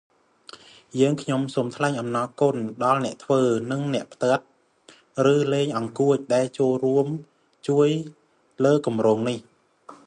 [0.99, 4.43] យើងខ្ញុំសូមថ្លែងអំណរគុណដល់អ្នកធ្វើ និងអ្នកផ្ទាត់
[5.33, 7.07] ឬលេងអង្កួច ដែលចូលរួម
[7.69, 7.87] ជួយ
[8.65, 9.39] លើគម្រោងនេះ